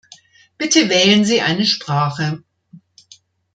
Bitte 0.57 0.89
wählen 0.89 1.25
Sie 1.25 1.41
eine 1.41 1.63
Sprache. 1.63 2.41